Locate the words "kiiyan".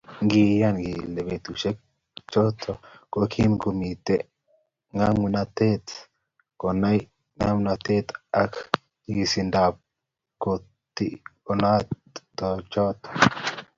0.29-0.77